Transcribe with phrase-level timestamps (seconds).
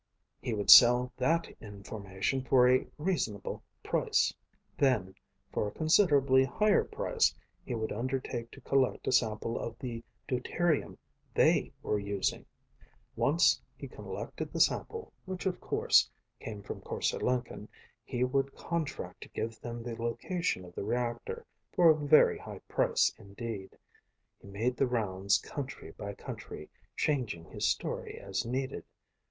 [0.41, 4.33] He would sell that information for a reasonable price.
[4.75, 5.13] Then,
[5.53, 10.97] for a considerably higher price, he would undertake to collect a sample of the deuterium
[11.35, 12.47] they were using.
[13.15, 16.09] Once he collected the sample, which of course
[16.39, 17.69] came from Korse Lenken,
[18.03, 22.61] he would contract to give them the location of the reactor for a very high
[22.67, 23.77] price indeed.
[24.39, 28.83] He made the rounds country by country, changing his story as needed.